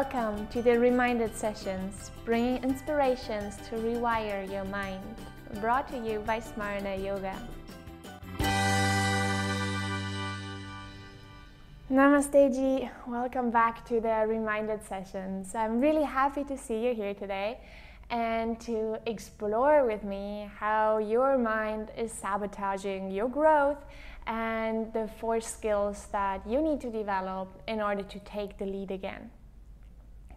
[0.00, 5.02] Welcome to the Reminded Sessions, bringing inspirations to rewire your mind.
[5.60, 7.36] Brought to you by Smarna Yoga.
[11.90, 15.56] Namaste Ji, welcome back to the Reminded Sessions.
[15.56, 17.58] I'm really happy to see you here today
[18.08, 23.84] and to explore with me how your mind is sabotaging your growth
[24.28, 28.92] and the four skills that you need to develop in order to take the lead
[28.92, 29.28] again.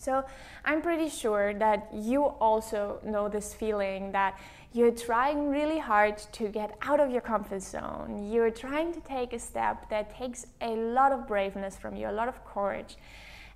[0.01, 0.25] So
[0.65, 4.39] I'm pretty sure that you also know this feeling that
[4.73, 8.27] you're trying really hard to get out of your comfort zone.
[8.31, 12.11] You're trying to take a step that takes a lot of braveness from you, a
[12.11, 12.97] lot of courage.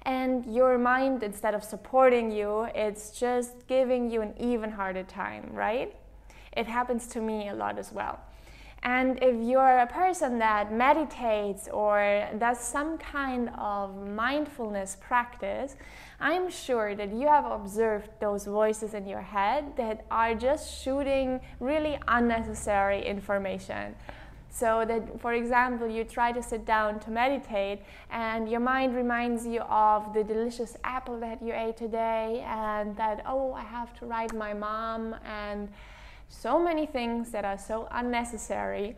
[0.04, 5.50] And your mind, instead of supporting you, it's just giving you an even harder time,
[5.52, 5.96] right?
[6.56, 8.20] It happens to me a lot as well.
[8.86, 15.76] And if you're a person that meditates or does some kind of mindfulness practice,
[16.20, 21.42] I'm sure that you have observed those voices in your head that are just shooting
[21.60, 23.96] really unnecessary information.
[24.52, 29.48] So that, for example, you try to sit down to meditate, and your mind reminds
[29.48, 34.06] you of the delicious apple that you ate today, and that, oh, I have to
[34.06, 35.70] write my mom, and
[36.30, 38.98] so many things that are so unnecessary,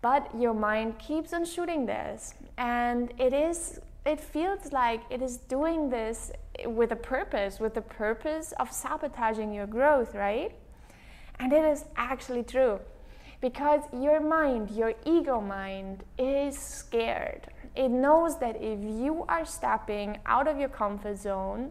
[0.00, 2.34] but your mind keeps on shooting this.
[2.56, 6.32] And it is it feels like it is doing this
[6.64, 10.52] with a purpose, with the purpose of sabotaging your growth, right?
[11.38, 12.80] And it is actually true.
[13.40, 17.48] Because your mind, your ego mind, is scared.
[17.76, 21.70] It knows that if you are stepping out of your comfort zone,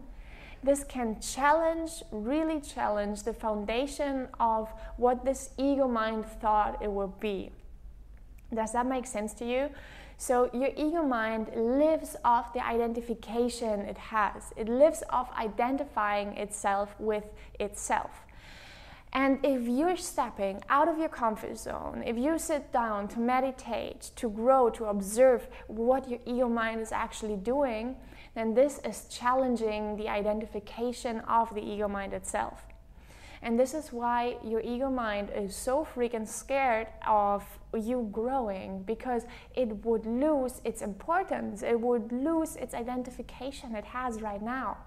[0.64, 7.20] this can challenge, really challenge the foundation of what this ego mind thought it would
[7.20, 7.52] be.
[8.54, 9.70] Does that make sense to you?
[10.18, 16.94] So, your ego mind lives off the identification it has, it lives off identifying itself
[17.00, 17.24] with
[17.58, 18.12] itself.
[19.14, 24.12] And if you're stepping out of your comfort zone, if you sit down to meditate,
[24.18, 27.96] to grow, to observe what your ego mind is actually doing,
[28.36, 32.64] then this is challenging the identification of the ego mind itself.
[33.42, 39.24] And this is why your ego mind is so freaking scared of you growing because
[39.56, 44.78] it would lose its importance, it would lose its identification it has right now.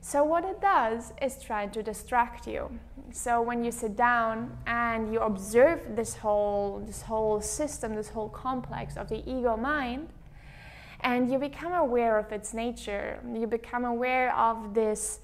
[0.00, 2.70] So what it does is try to distract you.
[3.10, 8.28] So when you sit down and you observe this whole this whole system, this whole
[8.28, 10.08] complex of the ego mind,
[11.00, 15.20] and you become aware of its nature, you become aware of this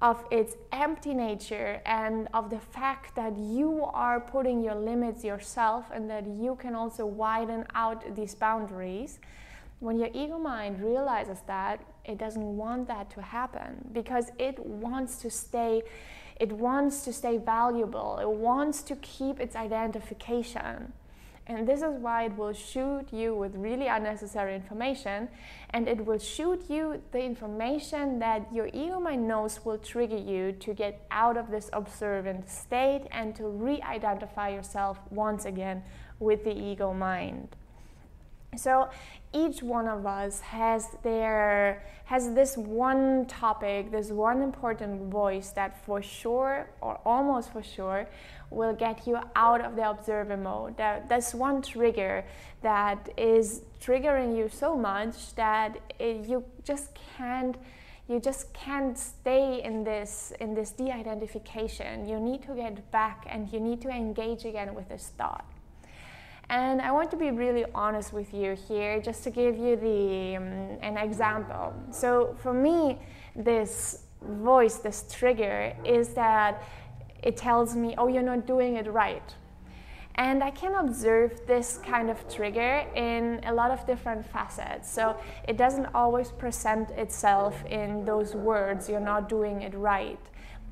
[0.00, 5.84] of its empty nature and of the fact that you are putting your limits yourself
[5.94, 9.20] and that you can also widen out these boundaries
[9.82, 15.16] when your ego mind realizes that, it doesn't want that to happen because it wants
[15.16, 15.82] to stay
[16.40, 18.18] it wants to stay valuable.
[18.20, 20.92] It wants to keep its identification.
[21.46, 25.28] And this is why it will shoot you with really unnecessary information
[25.70, 30.52] and it will shoot you the information that your ego mind knows will trigger you
[30.52, 35.82] to get out of this observant state and to re identify yourself once again
[36.20, 37.56] with the ego mind.
[38.56, 38.90] So
[39.32, 41.82] each one of us has their
[42.12, 48.06] has this one topic, this one important voice that for sure or almost for sure
[48.50, 50.76] will get you out of the observer mode.
[50.76, 52.22] That that's one trigger
[52.60, 57.56] that is triggering you so much that it, you just can't
[58.10, 62.06] you just can't stay in this in this de-identification.
[62.06, 65.51] You need to get back and you need to engage again with this thought.
[66.48, 70.36] And I want to be really honest with you here, just to give you the
[70.36, 70.44] um,
[70.82, 71.72] an example.
[71.90, 72.98] So for me,
[73.34, 76.62] this voice, this trigger, is that
[77.22, 79.34] it tells me, "Oh, you're not doing it right."
[80.16, 84.90] And I can observe this kind of trigger in a lot of different facets.
[84.90, 85.16] So
[85.48, 90.20] it doesn't always present itself in those words, you're not doing it right.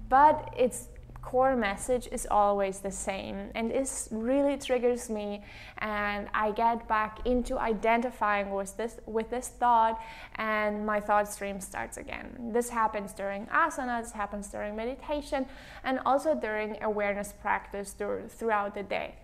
[0.09, 0.89] But it's
[1.23, 3.51] core message is always the same.
[3.55, 5.43] And this really triggers me
[5.79, 10.01] and i get back into identifying with this with this thought
[10.37, 12.51] and my thought stream starts again.
[12.53, 15.47] This happens during asana this happens during meditation
[15.85, 19.15] and also during awareness practice throughout the day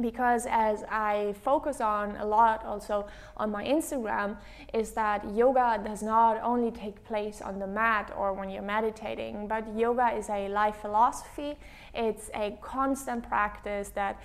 [0.00, 3.06] because as I focus on a lot also
[3.36, 4.36] on my Instagram
[4.72, 9.46] is that yoga does not only take place on the mat or when you're meditating,
[9.46, 11.56] but yoga is a life philosophy.
[11.94, 14.20] It's a constant practice that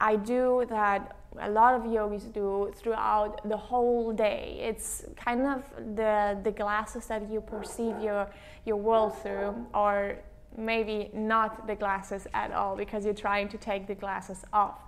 [0.00, 4.58] I do that a lot of yogis do throughout the whole day.
[4.60, 5.62] It's kind of
[5.96, 8.28] the the glasses that you perceive your
[8.64, 10.18] your world through or
[10.56, 14.78] maybe not the glasses at all because you're trying to take the glasses off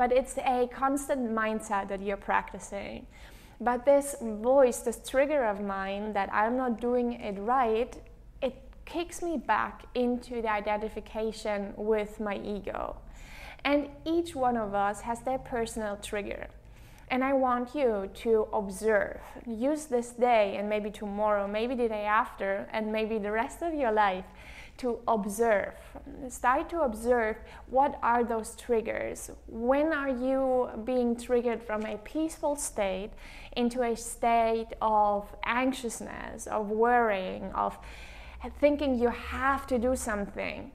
[0.00, 3.06] but it's a constant mindset that you're practicing.
[3.60, 7.94] But this voice, this trigger of mine that I'm not doing it right,
[8.40, 8.54] it
[8.86, 12.96] kicks me back into the identification with my ego.
[13.62, 16.46] And each one of us has their personal trigger.
[17.10, 19.20] And I want you to observe.
[19.46, 23.74] Use this day and maybe tomorrow, maybe the day after, and maybe the rest of
[23.74, 24.24] your life
[24.80, 25.74] to observe.
[26.28, 27.36] Start to observe
[27.68, 29.30] what are those triggers.
[29.46, 33.10] When are you being triggered from a peaceful state
[33.56, 37.78] into a state of anxiousness, of worrying, of
[38.58, 40.72] thinking you have to do something?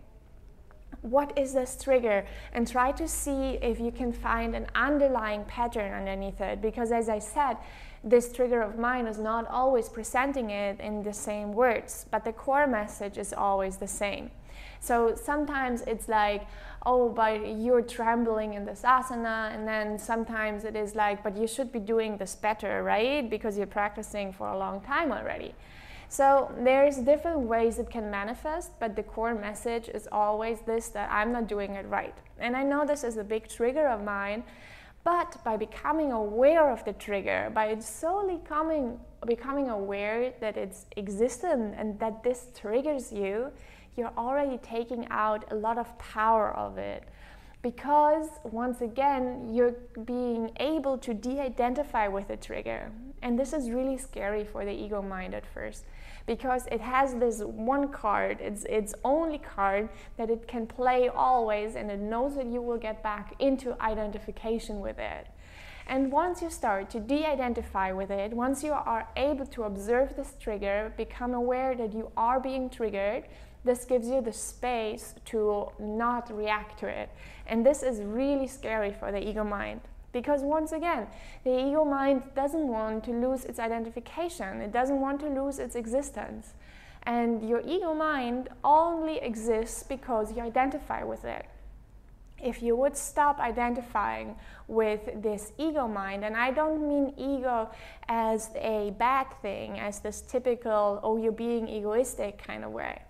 [1.01, 2.25] What is this trigger?
[2.53, 6.61] And try to see if you can find an underlying pattern underneath it.
[6.61, 7.57] Because, as I said,
[8.05, 12.31] this trigger of mine is not always presenting it in the same words, but the
[12.31, 14.29] core message is always the same.
[14.79, 16.45] So sometimes it's like,
[16.85, 21.47] oh, but you're trembling in this asana, and then sometimes it is like, but you
[21.47, 23.27] should be doing this better, right?
[23.27, 25.55] Because you're practicing for a long time already.
[26.07, 31.11] So there's different ways it can manifest, but the core message is always this that
[31.11, 32.15] I'm not doing it right.
[32.37, 34.43] And I know this is a big trigger of mine
[35.05, 41.75] but by becoming aware of the trigger, by solely coming, becoming aware that it's existent
[41.77, 43.51] and that this triggers you,
[43.95, 47.03] you're already taking out a lot of power of it.
[47.61, 49.75] Because once again, you're
[50.05, 52.91] being able to de identify with the trigger.
[53.21, 55.85] And this is really scary for the ego mind at first
[56.25, 61.75] because it has this one card, it's its only card that it can play always,
[61.75, 65.27] and it knows that you will get back into identification with it.
[65.87, 70.15] And once you start to de identify with it, once you are able to observe
[70.15, 73.25] this trigger, become aware that you are being triggered,
[73.63, 77.09] this gives you the space to not react to it.
[77.45, 79.81] And this is really scary for the ego mind.
[80.15, 81.07] Because once again,
[81.43, 85.75] the ego mind doesn't want to lose its identification, it doesn't want to lose its
[85.75, 86.53] existence.
[87.03, 91.45] And your ego mind only exists because you identify with it.
[92.41, 94.37] If you would stop identifying
[94.69, 97.69] with this ego mind, and I don't mean ego
[98.07, 103.01] as a bad thing, as this typical, oh, you're being egoistic kind of way.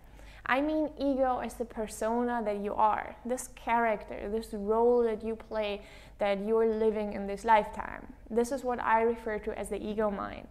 [0.47, 5.35] I mean ego as the persona that you are, this character, this role that you
[5.35, 5.81] play
[6.17, 8.13] that you're living in this lifetime.
[8.29, 10.47] This is what I refer to as the ego mind.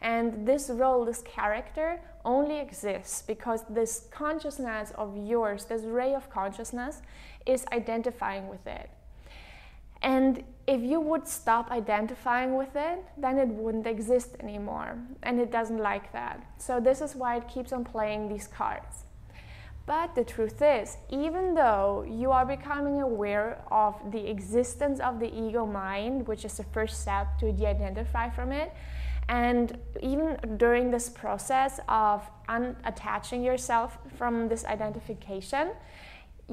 [0.00, 6.30] And this role, this character, only exists because this consciousness of yours, this ray of
[6.30, 7.02] consciousness,
[7.46, 8.90] is identifying with it.
[10.00, 14.96] And if you would stop identifying with it, then it wouldn't exist anymore.
[15.24, 16.44] And it doesn't like that.
[16.58, 19.07] So, this is why it keeps on playing these cards.
[19.88, 25.32] But the truth is, even though you are becoming aware of the existence of the
[25.34, 28.70] ego mind, which is the first step to de identify from it,
[29.30, 35.70] and even during this process of unattaching yourself from this identification,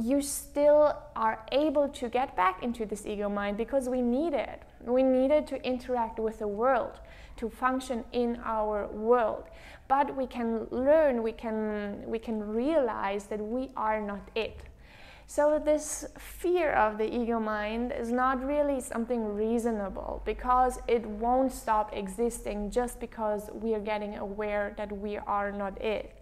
[0.01, 4.61] you still are able to get back into this ego mind because we need it.
[4.81, 6.99] We need it to interact with the world,
[7.35, 9.43] to function in our world
[9.87, 14.59] but we can learn we can we can realize that we are not it.
[15.27, 21.51] So this fear of the ego mind is not really something reasonable because it won't
[21.51, 26.15] stop existing just because we are getting aware that we are not it.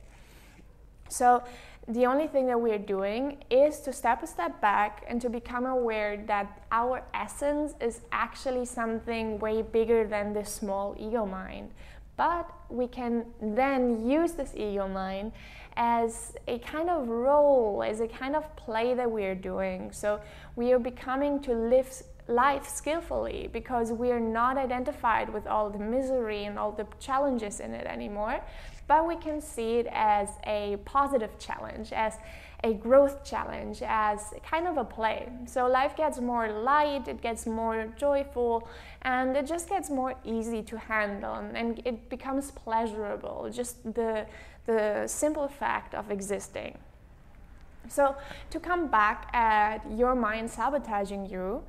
[1.10, 1.44] So
[1.88, 5.66] the only thing that we're doing is to step a step back and to become
[5.66, 11.72] aware that our essence is actually something way bigger than this small ego mind
[12.16, 15.32] but we can then use this ego mind
[15.76, 19.92] as a kind of role, as a kind of play that we are doing.
[19.92, 20.20] So
[20.56, 21.90] we are becoming to live
[22.28, 27.60] life skillfully because we are not identified with all the misery and all the challenges
[27.60, 28.42] in it anymore,
[28.88, 32.18] but we can see it as a positive challenge, as
[32.64, 35.28] a growth challenge as kind of a play.
[35.46, 38.68] So life gets more light, it gets more joyful,
[39.02, 44.26] and it just gets more easy to handle and it becomes pleasurable, just the,
[44.66, 46.78] the simple fact of existing.
[47.90, 48.16] So,
[48.50, 51.64] to come back at your mind sabotaging you,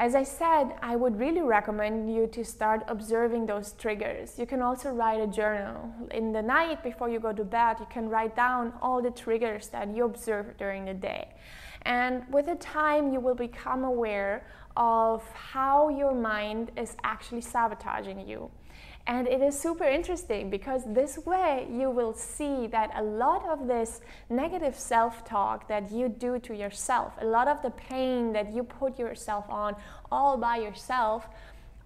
[0.00, 4.38] As I said, I would really recommend you to start observing those triggers.
[4.38, 5.92] You can also write a journal.
[6.12, 9.66] In the night before you go to bed, you can write down all the triggers
[9.70, 11.34] that you observe during the day.
[11.82, 18.20] And with the time, you will become aware of how your mind is actually sabotaging
[18.28, 18.52] you.
[19.08, 23.66] And it is super interesting because this way you will see that a lot of
[23.66, 28.52] this negative self talk that you do to yourself, a lot of the pain that
[28.52, 29.76] you put yourself on
[30.12, 31.26] all by yourself,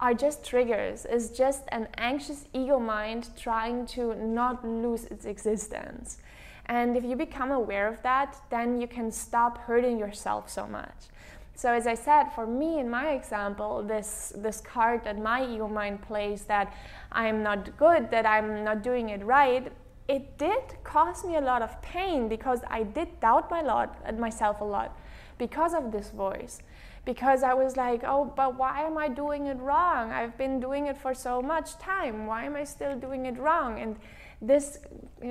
[0.01, 1.05] are just triggers.
[1.09, 6.17] It's just an anxious ego mind trying to not lose its existence.
[6.65, 11.07] And if you become aware of that, then you can stop hurting yourself so much.
[11.55, 15.67] So as I said, for me in my example, this this card that my ego
[15.67, 16.73] mind plays that
[17.11, 19.71] I'm not good, that I'm not doing it right,
[20.07, 24.61] it did cause me a lot of pain because I did doubt my lot myself
[24.61, 24.97] a lot
[25.37, 26.61] because of this voice.
[27.05, 30.11] Because I was like, oh, but why am I doing it wrong?
[30.11, 32.27] I've been doing it for so much time.
[32.27, 33.81] Why am I still doing it wrong?
[33.81, 33.97] And
[34.41, 34.79] this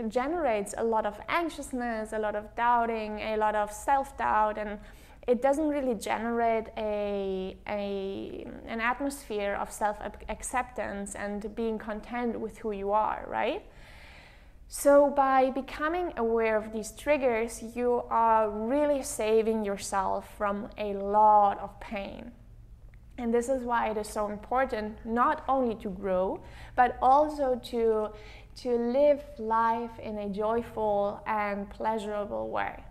[0.09, 4.79] generates a lot of anxiousness, a lot of doubting, a lot of self doubt, and
[5.29, 9.99] it doesn't really generate a, a, an atmosphere of self
[10.29, 13.65] acceptance and being content with who you are, right?
[14.67, 21.61] So, by becoming aware of these triggers, you are really saving yourself from a lot
[21.61, 22.33] of pain.
[23.19, 26.43] And this is why it is so important not only to grow,
[26.75, 28.09] but also to,
[28.63, 32.83] to live life in a joyful and pleasurable way.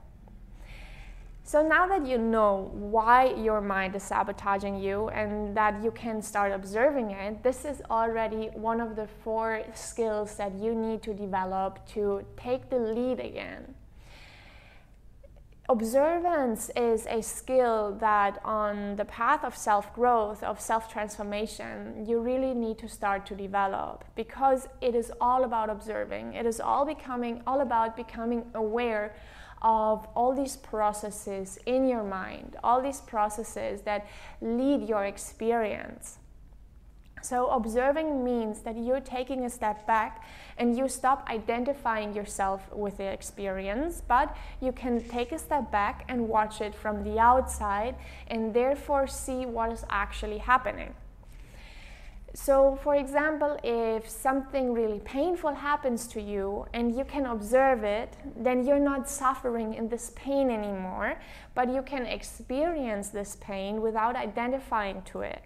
[1.52, 6.22] So now that you know why your mind is sabotaging you and that you can
[6.22, 11.14] start observing it, this is already one of the four skills that you need to
[11.14, 13.76] develop to take the lead again.
[15.68, 22.22] Observance is a skill that, on the path of self growth, of self transformation, you
[22.22, 26.34] really need to start to develop because it is all about observing.
[26.34, 29.14] It is all becoming, all about becoming aware
[29.62, 34.08] of all these processes in your mind, all these processes that
[34.42, 36.18] lead your experience.
[37.24, 40.24] So, observing means that you're taking a step back
[40.58, 46.04] and you stop identifying yourself with the experience, but you can take a step back
[46.08, 47.96] and watch it from the outside
[48.28, 50.96] and therefore see what is actually happening.
[52.34, 58.16] So, for example, if something really painful happens to you and you can observe it,
[58.38, 61.20] then you're not suffering in this pain anymore,
[61.56, 65.44] but you can experience this pain without identifying to it.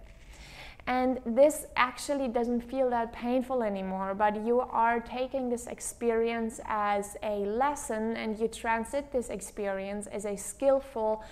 [0.88, 7.18] And this actually doesn't feel that painful anymore, but you are taking this experience as
[7.24, 11.24] a lesson and you transit this experience as a skillful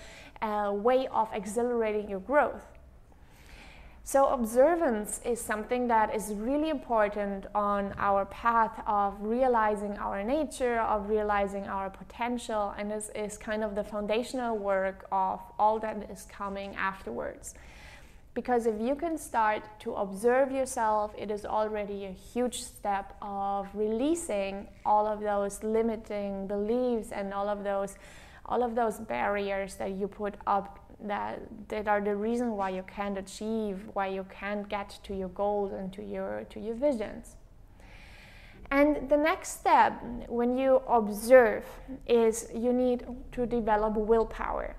[0.42, 2.73] uh, way of accelerating your growth.
[4.06, 10.78] So, observance is something that is really important on our path of realizing our nature,
[10.80, 16.10] of realizing our potential, and this is kind of the foundational work of all that
[16.10, 17.54] is coming afterwards.
[18.34, 23.68] Because if you can start to observe yourself, it is already a huge step of
[23.72, 27.96] releasing all of those limiting beliefs and all of those
[28.46, 32.82] all of those barriers that you put up that that are the reason why you
[32.82, 37.36] can't achieve, why you can't get to your goals and to your to your visions.
[38.70, 41.64] And the next step when you observe
[42.06, 44.76] is you need to develop willpower.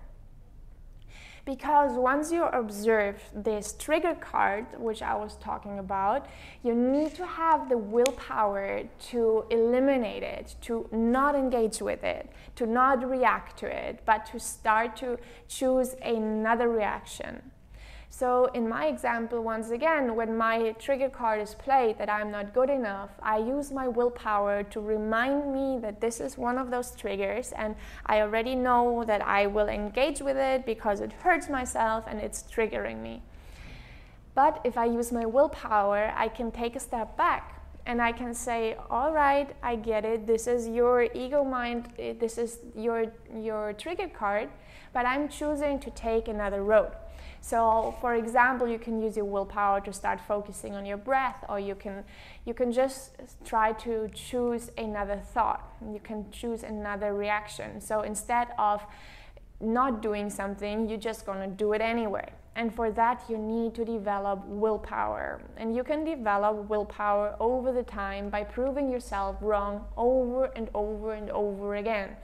[1.45, 6.25] Because once you observe this trigger card, which I was talking about,
[6.63, 12.65] you need to have the willpower to eliminate it, to not engage with it, to
[12.65, 17.51] not react to it, but to start to choose another reaction.
[18.17, 22.53] So, in my example, once again, when my trigger card is played that I'm not
[22.53, 26.95] good enough, I use my willpower to remind me that this is one of those
[26.95, 32.05] triggers, and I already know that I will engage with it because it hurts myself
[32.07, 33.21] and it's triggering me.
[34.33, 38.33] But if I use my willpower, I can take a step back and I can
[38.33, 40.25] say, "All right, I get it.
[40.25, 41.89] This is your ego mind.
[41.99, 43.11] Eh, this is your
[43.47, 44.47] your trigger card,
[44.93, 46.93] but I'm choosing to take another road."
[47.45, 51.59] So, for example, you can use your willpower to start focusing on your breath, or
[51.59, 52.03] you can
[52.43, 53.11] you can just
[53.45, 55.61] try to choose another thought.
[55.93, 57.79] You can choose another reaction.
[57.81, 58.81] So instead of
[59.61, 62.27] not doing something, you're just gonna do it anyway.
[62.55, 65.39] And for that, you need to develop willpower.
[65.55, 71.13] And you can develop willpower over the time by proving yourself wrong over and over
[71.13, 72.17] and over again.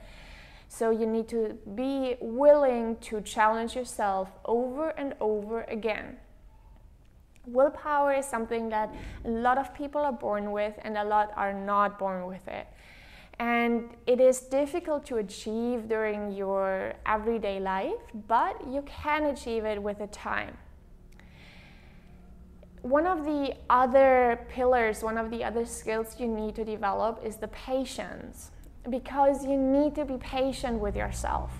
[0.74, 6.16] So you need to be willing to challenge yourself over and over again.
[7.46, 8.94] Willpower is something that
[9.26, 12.66] a lot of people are born with, and a lot are not born with it.
[13.38, 19.82] And it is difficult to achieve during your everyday life, but you can achieve it
[19.82, 20.56] with the time.
[22.80, 27.36] One of the other pillars, one of the other skills you need to develop is
[27.36, 28.52] the patience,
[28.90, 31.50] because you need to be patient with yourself.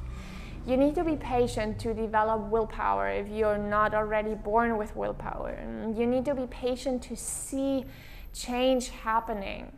[0.67, 5.59] You need to be patient to develop willpower if you're not already born with willpower.
[5.97, 7.85] You need to be patient to see
[8.33, 9.73] change happening.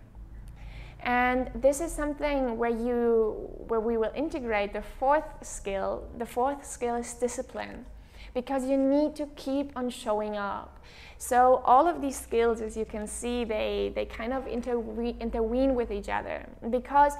[1.01, 6.05] And this is something where you where we will integrate the fourth skill.
[6.19, 7.87] The fourth skill is discipline
[8.35, 10.81] because you need to keep on showing up.
[11.19, 15.75] So all of these skills as you can see they they kind of interwe- intervene
[15.75, 17.15] with each other because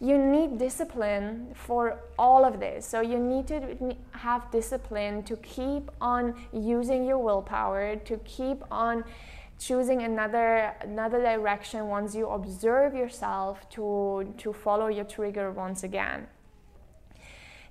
[0.00, 2.84] you need discipline for all of this.
[2.84, 9.04] So you need to have discipline to keep on using your willpower, to keep on
[9.60, 16.26] choosing another another direction once you observe yourself to to follow your trigger once again.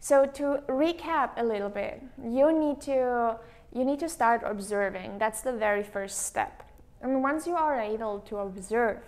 [0.01, 3.37] So to recap a little bit, you need to
[3.73, 5.19] you need to start observing.
[5.19, 6.63] That's the very first step.
[7.01, 8.99] And once you are able to observe,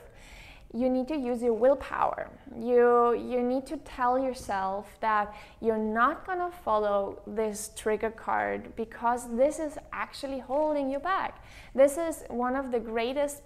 [0.73, 2.29] you need to use your willpower.
[2.57, 9.27] You, you need to tell yourself that you're not gonna follow this trigger card because
[9.35, 11.43] this is actually holding you back.
[11.75, 13.41] This is one of the greatest,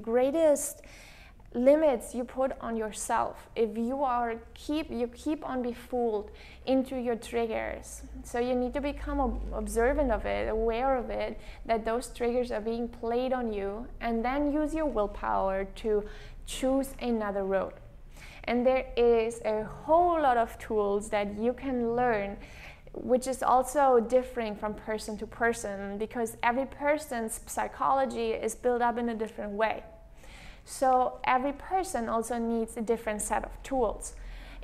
[0.00, 0.82] greatest
[1.52, 6.30] limits you put on yourself if you are keep you keep on be fooled
[6.66, 11.84] into your triggers so you need to become observant of it aware of it that
[11.84, 16.04] those triggers are being played on you and then use your willpower to
[16.50, 17.72] choose another road.
[18.44, 22.36] And there is a whole lot of tools that you can learn,
[22.92, 28.98] which is also differing from person to person because every person's psychology is built up
[28.98, 29.84] in a different way.
[30.64, 34.14] So every person also needs a different set of tools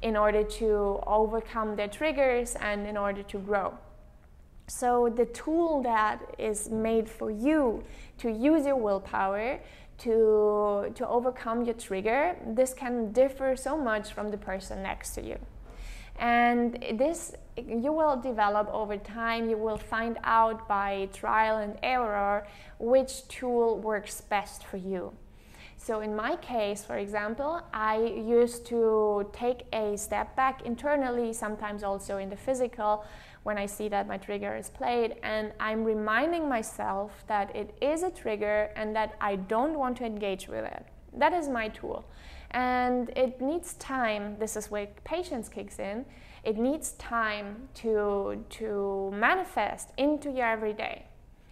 [0.03, 3.75] in order to overcome their triggers and in order to grow.
[4.69, 7.85] So the tool that is made for you
[8.19, 9.61] to use your willpower
[9.99, 15.23] to, to overcome your trigger, this can differ so much from the person next to
[15.23, 15.39] you.
[16.19, 19.49] And this you will develop over time.
[19.49, 22.47] You will find out by trial and error
[22.79, 25.13] which tool works best for you.
[25.79, 31.85] So, in my case, for example, I used to take a step back internally, sometimes
[31.85, 33.05] also in the physical,
[33.45, 38.03] when I see that my trigger is played, and I'm reminding myself that it is
[38.03, 40.85] a trigger and that I don't want to engage with it.
[41.17, 42.05] That is my tool.
[42.51, 46.05] And it needs time, this is where patience kicks in.
[46.43, 51.06] It needs time to, to manifest into your everyday.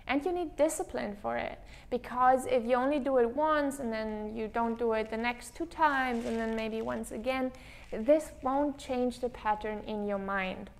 [0.07, 1.59] And you need discipline for it
[1.91, 5.55] because if you only do it once and then you don't do it the next
[5.55, 7.53] two times and then maybe once again,
[7.91, 10.71] this won't change the pattern in your mind.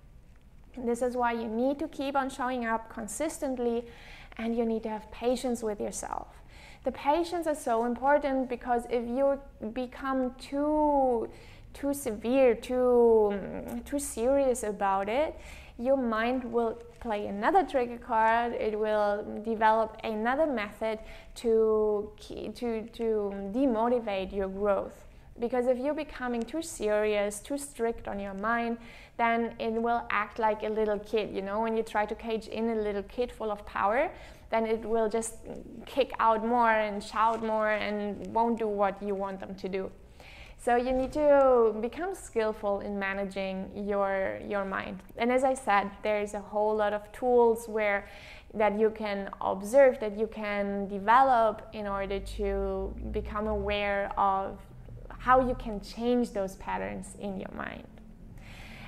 [0.77, 3.85] This is why you need to keep on showing up consistently
[4.37, 6.27] and you need to have patience with yourself.
[6.83, 9.39] The patience is so important because if you
[9.73, 11.29] become too
[11.73, 13.33] too severe, too
[13.85, 15.35] too serious about it,
[15.79, 18.53] your mind will play another trigger card.
[18.53, 19.13] It will
[19.45, 20.97] develop another method
[21.41, 22.11] to
[22.57, 22.67] to
[22.99, 23.07] to
[23.57, 24.97] demotivate your growth.
[25.39, 28.77] Because if you're becoming too serious, too strict on your mind,
[29.17, 31.27] then it will act like a little kid.
[31.37, 34.01] You know, when you try to cage in a little kid full of power,
[34.49, 35.33] then it will just
[35.85, 39.91] kick out more and shout more and won't do what you want them to do.
[40.65, 45.03] So you need to become skillful in managing your your mind.
[45.15, 48.07] And as I said, there's a whole lot of tools where
[48.55, 54.57] that you can observe, that you can develop in order to become aware of
[55.19, 57.94] how you can change those patterns in your mind.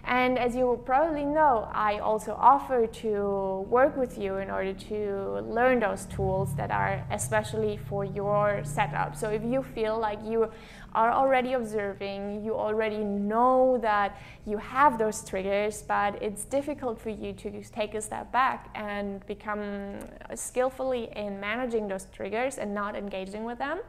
[0.08, 5.42] And as you probably know, I also offer to work with you in order to
[5.42, 9.18] learn those tools that are especially for your setup.
[9.18, 10.50] So if you feel like you
[10.96, 17.10] are already observing, you already know that you have those triggers, but it's difficult for
[17.10, 20.00] you to take a step back and become
[20.36, 23.82] skillfully in managing those triggers and not engaging with them.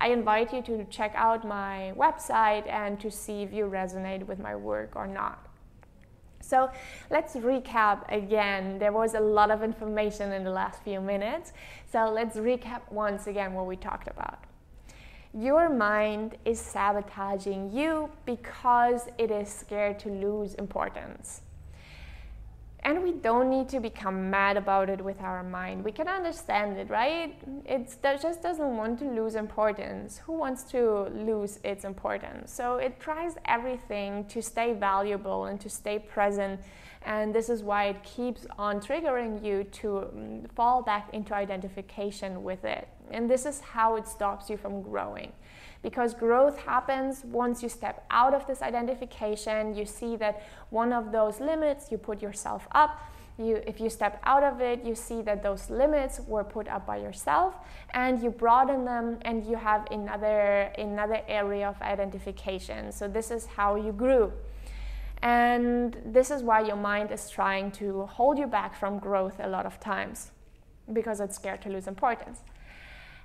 [0.00, 4.40] I invite you to check out my website and to see if you resonate with
[4.40, 5.49] my work or not.
[6.50, 6.68] So
[7.10, 8.80] let's recap again.
[8.80, 11.52] There was a lot of information in the last few minutes.
[11.92, 14.38] So let's recap once again what we talked about.
[15.32, 21.42] your mind is sabotaging you because it is scared to lose importance.
[22.82, 25.84] And we don't need to become mad about it with our mind.
[25.84, 27.36] We can understand it, right?
[27.66, 30.18] It just doesn't want to lose importance.
[30.24, 32.50] Who wants to lose its importance?
[32.50, 36.60] So it tries everything to stay valuable and to stay present.
[37.02, 42.42] And this is why it keeps on triggering you to mm, fall back into identification
[42.42, 42.88] with it.
[43.10, 45.32] And this is how it stops you from growing
[45.82, 49.74] because growth happens once you step out of this identification.
[49.74, 53.00] You see that one of those limits, you put yourself up.
[53.38, 56.86] You, if you step out of it, you see that those limits were put up
[56.86, 57.54] by yourself,
[57.94, 62.92] and you broaden them, and you have another another area of identification.
[62.92, 64.30] So this is how you grew.
[65.22, 69.48] And this is why your mind is trying to hold you back from growth a
[69.48, 70.32] lot of times
[70.92, 72.40] because it's scared to lose importance.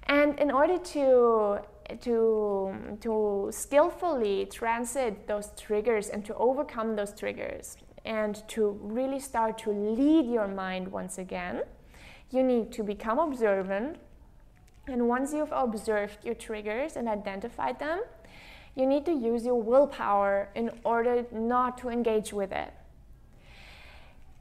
[0.07, 1.59] And in order to
[2.01, 9.57] to, to skillfully transit those triggers and to overcome those triggers and to really start
[9.57, 11.63] to lead your mind once again,
[12.31, 13.97] you need to become observant.
[14.87, 18.03] And once you've observed your triggers and identified them,
[18.75, 22.73] you need to use your willpower in order not to engage with it.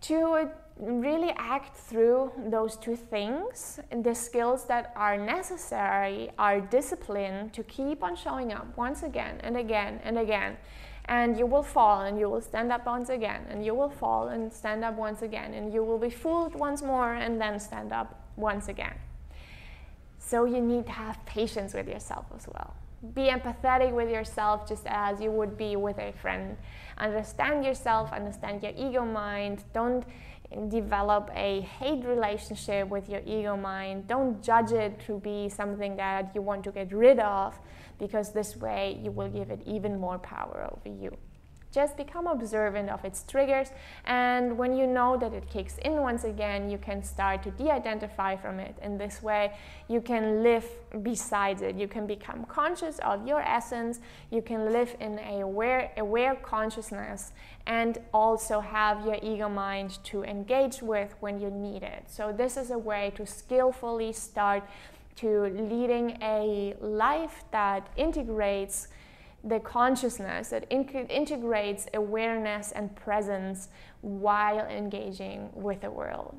[0.02, 7.63] To really act through those two things, the skills that are necessary are discipline to
[7.63, 10.57] keep on showing up once again and again and again.
[11.07, 14.29] And you will fall and you will stand up once again, and you will fall
[14.29, 17.93] and stand up once again, and you will be fooled once more and then stand
[17.93, 18.95] up once again.
[20.19, 22.75] So you need to have patience with yourself as well.
[23.13, 26.57] Be empathetic with yourself just as you would be with a friend.
[26.97, 29.63] Understand yourself, understand your ego mind.
[29.75, 30.05] Don't
[30.69, 34.07] develop a hate relationship with your ego mind.
[34.07, 37.59] Don't judge it to be something that you want to get rid of,
[37.99, 41.17] because this way you will give it even more power over you.
[41.75, 43.71] Just become observant of its triggers,
[44.05, 47.69] and when you know that it kicks in once again, you can start to de
[47.69, 48.77] identify from it.
[48.81, 49.53] In this way,
[49.89, 50.65] you can live
[51.03, 51.75] beside it.
[51.75, 53.99] You can become conscious of your essence,
[54.31, 57.33] you can live in a aware, aware consciousness,
[57.67, 62.05] and also have your ego mind to engage with when you need it.
[62.07, 64.63] So, this is a way to skillfully start
[65.17, 68.89] to leading a life that integrates
[69.44, 73.68] the consciousness that in- integrates awareness and presence
[74.00, 76.35] while engaging with the world.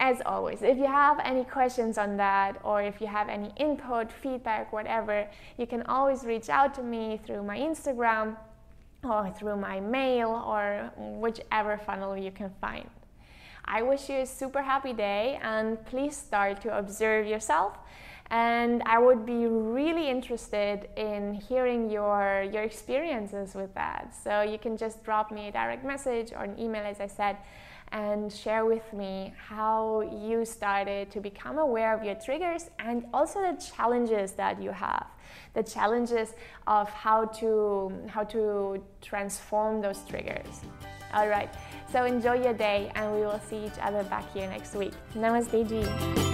[0.00, 4.10] As always, if you have any questions on that, or if you have any input,
[4.10, 8.36] feedback, whatever, you can always reach out to me through my Instagram
[9.04, 12.88] or through my mail or whichever funnel you can find.
[13.66, 17.78] I wish you a super happy day and please start to observe yourself
[18.30, 24.14] and I would be really interested in hearing your, your experiences with that.
[24.14, 27.36] So you can just drop me a direct message or an email, as I said,
[27.92, 33.40] and share with me how you started to become aware of your triggers and also
[33.40, 35.06] the challenges that you have.
[35.52, 36.34] The challenges
[36.66, 40.62] of how to how to transform those triggers.
[41.12, 41.52] All right.
[41.92, 44.94] So enjoy your day and we will see each other back here next week.
[45.14, 46.33] Namaste